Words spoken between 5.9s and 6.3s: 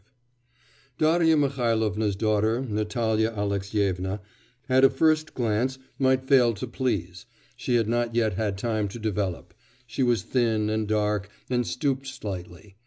might